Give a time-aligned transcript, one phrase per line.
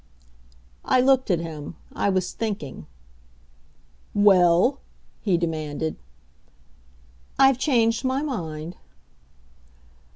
[0.83, 1.75] I looked at him.
[1.93, 2.87] I was thinking.
[4.15, 4.79] "Well?"
[5.21, 5.95] he demanded.
[7.37, 8.77] "I've changed my mind."